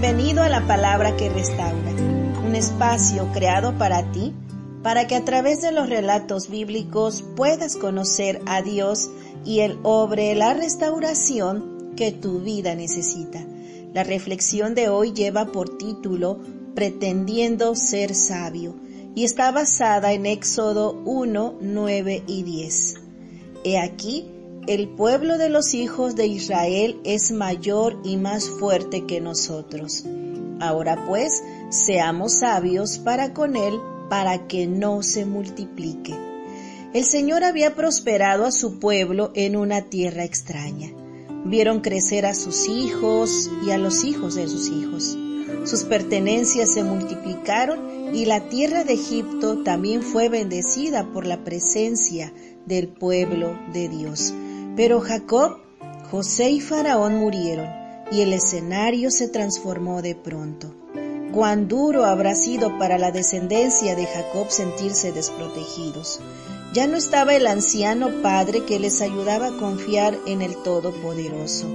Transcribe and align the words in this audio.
Bienvenido 0.00 0.42
a 0.42 0.48
la 0.48 0.66
palabra 0.66 1.14
que 1.18 1.28
restaura, 1.28 1.90
un 2.42 2.54
espacio 2.54 3.28
creado 3.34 3.76
para 3.76 4.10
ti, 4.12 4.32
para 4.82 5.06
que 5.06 5.14
a 5.14 5.26
través 5.26 5.60
de 5.60 5.72
los 5.72 5.90
relatos 5.90 6.48
bíblicos 6.48 7.22
puedas 7.36 7.76
conocer 7.76 8.40
a 8.46 8.62
Dios 8.62 9.10
y 9.44 9.60
Él 9.60 9.78
obre 9.82 10.34
la 10.34 10.54
restauración 10.54 11.92
que 11.96 12.12
tu 12.12 12.40
vida 12.40 12.74
necesita. 12.74 13.44
La 13.92 14.02
reflexión 14.02 14.74
de 14.74 14.88
hoy 14.88 15.12
lleva 15.12 15.52
por 15.52 15.76
título 15.76 16.38
Pretendiendo 16.74 17.74
ser 17.74 18.14
sabio 18.14 18.76
y 19.14 19.24
está 19.24 19.50
basada 19.52 20.14
en 20.14 20.24
Éxodo 20.24 20.94
1, 21.04 21.58
9 21.60 22.22
y 22.26 22.42
10. 22.42 22.94
He 23.64 23.78
aquí, 23.78 24.30
el 24.70 24.86
pueblo 24.86 25.36
de 25.36 25.48
los 25.48 25.74
hijos 25.74 26.14
de 26.14 26.28
Israel 26.28 27.00
es 27.02 27.32
mayor 27.32 27.98
y 28.04 28.16
más 28.16 28.48
fuerte 28.48 29.04
que 29.04 29.20
nosotros. 29.20 30.04
Ahora 30.60 31.06
pues, 31.08 31.42
seamos 31.70 32.38
sabios 32.38 32.98
para 32.98 33.34
con 33.34 33.56
él, 33.56 33.80
para 34.08 34.46
que 34.46 34.68
no 34.68 35.02
se 35.02 35.24
multiplique. 35.24 36.14
El 36.94 37.04
Señor 37.04 37.42
había 37.42 37.74
prosperado 37.74 38.44
a 38.46 38.52
su 38.52 38.78
pueblo 38.78 39.32
en 39.34 39.56
una 39.56 39.82
tierra 39.82 40.22
extraña. 40.22 40.92
Vieron 41.44 41.80
crecer 41.80 42.24
a 42.24 42.34
sus 42.34 42.68
hijos 42.68 43.50
y 43.66 43.72
a 43.72 43.78
los 43.78 44.04
hijos 44.04 44.36
de 44.36 44.46
sus 44.46 44.68
hijos. 44.68 45.18
Sus 45.64 45.82
pertenencias 45.82 46.72
se 46.72 46.84
multiplicaron 46.84 48.14
y 48.14 48.24
la 48.24 48.48
tierra 48.48 48.84
de 48.84 48.92
Egipto 48.92 49.64
también 49.64 50.04
fue 50.04 50.28
bendecida 50.28 51.10
por 51.12 51.26
la 51.26 51.42
presencia 51.42 52.32
del 52.66 52.86
pueblo 52.86 53.58
de 53.72 53.88
Dios. 53.88 54.32
Pero 54.80 55.02
Jacob, 55.02 55.58
José 56.10 56.48
y 56.48 56.60
Faraón 56.62 57.16
murieron 57.16 57.68
y 58.10 58.22
el 58.22 58.32
escenario 58.32 59.10
se 59.10 59.28
transformó 59.28 60.00
de 60.00 60.14
pronto. 60.14 60.74
Cuán 61.34 61.68
duro 61.68 62.06
habrá 62.06 62.34
sido 62.34 62.78
para 62.78 62.96
la 62.96 63.12
descendencia 63.12 63.94
de 63.94 64.06
Jacob 64.06 64.46
sentirse 64.48 65.12
desprotegidos. 65.12 66.18
Ya 66.72 66.86
no 66.86 66.96
estaba 66.96 67.34
el 67.34 67.46
anciano 67.46 68.22
padre 68.22 68.64
que 68.64 68.78
les 68.78 69.02
ayudaba 69.02 69.48
a 69.48 69.56
confiar 69.58 70.16
en 70.26 70.40
el 70.40 70.56
Todopoderoso, 70.62 71.66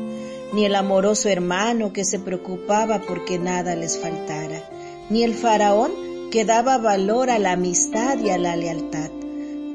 ni 0.53 0.65
el 0.65 0.73
amoroso 0.73 1.29
hermano 1.29 1.93
que 1.93 2.05
se 2.05 2.17
preocupaba 2.17 3.03
porque 3.07 3.37
nada 3.37 3.75
les 3.75 3.99
faltara, 3.99 4.67
ni 5.11 5.21
el 5.21 5.35
faraón 5.35 5.91
que 6.31 6.43
daba 6.43 6.79
valor 6.79 7.29
a 7.29 7.37
la 7.37 7.51
amistad 7.51 8.17
y 8.17 8.31
a 8.31 8.39
la 8.39 8.55
lealtad. 8.55 9.11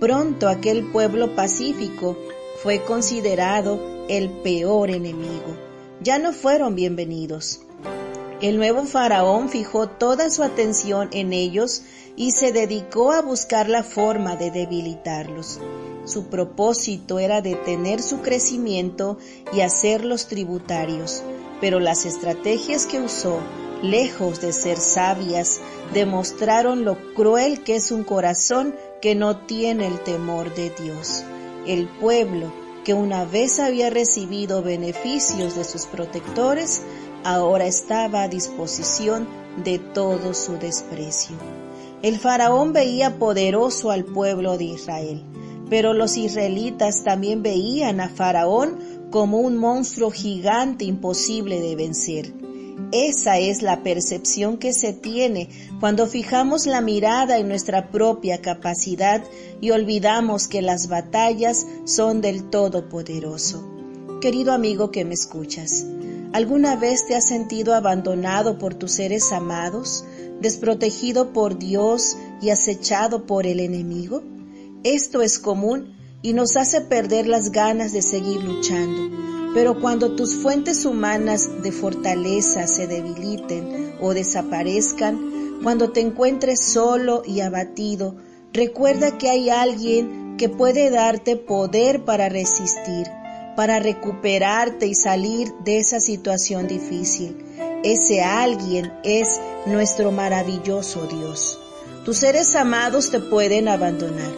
Pronto 0.01 0.49
aquel 0.49 0.91
pueblo 0.91 1.37
pacífico 1.37 2.17
fue 2.63 2.83
considerado 2.85 3.81
el 4.09 4.29
peor 4.29 4.91
enemigo. 4.91 5.57
Ya 6.03 6.19
no 6.19 6.33
fueron 6.33 6.75
bienvenidos. 6.75 7.61
El 8.43 8.59
nuevo 8.59 8.85
faraón 8.85 9.49
fijó 9.49 9.89
toda 9.89 10.31
su 10.31 10.43
atención 10.43 11.09
en 11.13 11.33
ellos 11.33 11.83
y 12.17 12.33
se 12.33 12.53
dedicó 12.53 13.13
a 13.13 13.23
buscar 13.23 13.69
la 13.69 13.83
forma 13.83 14.37
de 14.37 14.51
debilitarlos. 14.51 15.59
Su 16.05 16.27
propósito 16.27 17.19
era 17.19 17.41
detener 17.41 18.03
su 18.03 18.21
crecimiento 18.21 19.17
y 19.55 19.61
hacerlos 19.63 20.27
tributarios, 20.27 21.23
pero 21.63 21.81
las 21.81 22.05
estrategias 22.05 22.85
que 22.85 23.01
usó, 23.01 23.39
lejos 23.83 24.41
de 24.43 24.53
ser 24.53 24.79
sabias, 24.79 25.61
demostraron 25.95 26.85
lo 26.85 27.15
cruel 27.15 27.63
que 27.63 27.77
es 27.77 27.91
un 27.91 28.05
corazón 28.05 28.75
que 29.01 29.15
no 29.15 29.39
tiene 29.39 29.87
el 29.87 30.01
temor 30.01 30.55
de 30.55 30.71
Dios. 30.71 31.25
El 31.67 31.89
pueblo, 31.89 32.53
que 32.85 32.95
una 32.95 33.25
vez 33.25 33.61
había 33.61 33.91
recibido 33.91 34.63
beneficios 34.63 35.55
de 35.55 35.65
sus 35.65 35.87
protectores, 35.87 36.83
ahora 37.25 37.67
estaba 37.67 38.23
a 38.23 38.29
disposición 38.29 39.29
de 39.63 39.79
todo 39.79 40.33
su 40.35 40.53
desprecio. 40.59 41.37
El 42.03 42.19
faraón 42.19 42.73
veía 42.73 43.19
poderoso 43.19 43.91
al 43.91 44.05
pueblo 44.05 44.57
de 44.57 44.65
Israel, 44.65 45.23
pero 45.69 45.93
los 45.93 46.17
israelitas 46.17 47.05
también 47.05 47.43
veían 47.43 48.01
a 48.01 48.09
faraón 48.09 48.79
como 49.11 49.39
un 49.39 49.57
monstruo 49.59 50.11
gigante 50.11 50.85
imposible 50.85 51.61
de 51.61 51.77
vencer. 51.77 52.40
Esa 52.93 53.39
es 53.39 53.63
la 53.63 53.83
percepción 53.83 54.59
que 54.59 54.73
se 54.73 54.93
tiene 54.93 55.49
cuando 55.79 56.07
fijamos 56.07 56.67
la 56.67 56.81
mirada 56.81 57.39
en 57.39 57.49
nuestra 57.49 57.91
propia 57.91 58.41
capacidad 58.41 59.23
y 59.61 59.71
olvidamos 59.71 60.49
que 60.49 60.61
las 60.61 60.89
batallas 60.89 61.67
son 61.85 62.21
del 62.21 62.51
Todopoderoso. 62.51 63.65
Querido 64.21 64.53
amigo 64.53 64.91
que 64.91 65.05
me 65.05 65.15
escuchas, 65.15 65.87
¿alguna 66.33 66.77
vez 66.77 67.07
te 67.07 67.15
has 67.15 67.27
sentido 67.27 67.75
abandonado 67.75 68.59
por 68.59 68.75
tus 68.75 68.93
seres 68.93 69.33
amados, 69.33 70.05
desprotegido 70.41 71.33
por 71.33 71.59
Dios 71.59 72.17
y 72.43 72.51
acechado 72.51 73.25
por 73.25 73.47
el 73.47 73.61
enemigo? 73.61 74.23
Esto 74.83 75.23
es 75.23 75.39
común 75.39 75.95
y 76.23 76.33
nos 76.33 76.57
hace 76.57 76.81
perder 76.81 77.27
las 77.27 77.53
ganas 77.53 77.93
de 77.93 78.03
seguir 78.03 78.43
luchando 78.43 79.40
pero 79.55 79.81
cuando 79.81 80.13
tus 80.13 80.37
fuentes 80.37 80.85
humanas 80.85 81.63
de 81.63 81.73
fortaleza 81.73 82.67
se 82.67 82.87
debiliten 82.87 83.95
o 84.01 84.15
desaparezcan, 84.15 85.59
cuando 85.63 85.91
te 85.91 86.01
encuentres 86.01 86.65
solo 86.65 87.23
y 87.27 87.41
abatido, 87.41 88.15
recuerda 88.53 89.19
que 89.19 89.29
hay 89.29 89.51
alguien 89.51 90.37
que 90.39 90.49
puede 90.49 90.91
darte 90.91 91.37
poder 91.37 92.05
para 92.05 92.29
resistir, 92.29 93.07
para 93.57 93.79
recuperarte 93.79 94.87
y 94.87 94.95
salir 94.95 95.53
de 95.65 95.79
esa 95.79 96.01
situación 96.01 96.67
difícil. 96.67 97.45
Ese 97.83 98.23
alguien 98.23 98.93
es 99.05 99.41
nuestro 99.67 100.13
maravilloso 100.13 101.07
Dios. 101.07 101.59
Tus 102.05 102.19
seres 102.19 102.55
amados 102.55 103.11
te 103.11 103.21
pueden 103.21 103.69
abandonar, 103.69 104.33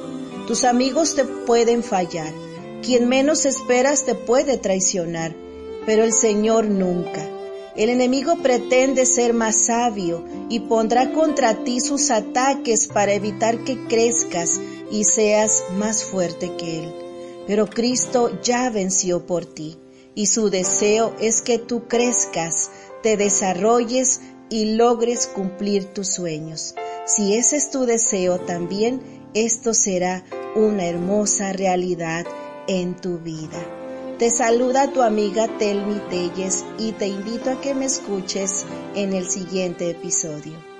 tus 0.48 0.64
amigos 0.64 1.14
te 1.14 1.24
pueden 1.24 1.84
fallar, 1.84 2.32
quien 2.82 3.08
menos 3.08 3.46
esperas 3.46 4.04
te 4.04 4.14
puede 4.14 4.58
traicionar, 4.58 5.34
pero 5.86 6.04
el 6.04 6.12
Señor 6.12 6.66
nunca. 6.66 7.26
El 7.74 7.88
enemigo 7.88 8.36
pretende 8.42 9.06
ser 9.06 9.32
más 9.32 9.64
sabio 9.64 10.22
y 10.50 10.60
pondrá 10.60 11.12
contra 11.12 11.64
ti 11.64 11.80
sus 11.80 12.10
ataques 12.10 12.86
para 12.88 13.14
evitar 13.14 13.64
que 13.64 13.78
crezcas 13.86 14.60
y 14.90 15.04
seas 15.04 15.64
más 15.78 16.04
fuerte 16.04 16.54
que 16.56 16.80
Él. 16.80 16.94
Pero 17.46 17.66
Cristo 17.66 18.38
ya 18.42 18.68
venció 18.68 19.26
por 19.26 19.46
ti 19.46 19.78
y 20.14 20.26
su 20.26 20.50
deseo 20.50 21.14
es 21.18 21.40
que 21.40 21.58
tú 21.58 21.88
crezcas, 21.88 22.70
te 23.02 23.16
desarrolles 23.16 24.20
y 24.50 24.74
logres 24.74 25.26
cumplir 25.26 25.86
tus 25.86 26.08
sueños. 26.08 26.74
Si 27.06 27.34
ese 27.34 27.56
es 27.56 27.70
tu 27.70 27.86
deseo 27.86 28.38
también, 28.38 29.00
esto 29.32 29.72
será 29.72 30.24
una 30.54 30.84
hermosa 30.84 31.54
realidad 31.54 32.26
en 32.66 32.94
tu 32.94 33.18
vida. 33.18 33.58
Te 34.18 34.30
saluda 34.30 34.92
tu 34.92 35.02
amiga 35.02 35.48
Telmi 35.58 35.98
Telles 36.10 36.64
y 36.78 36.92
te 36.92 37.08
invito 37.08 37.50
a 37.50 37.60
que 37.60 37.74
me 37.74 37.86
escuches 37.86 38.66
en 38.94 39.14
el 39.14 39.26
siguiente 39.26 39.90
episodio. 39.90 40.72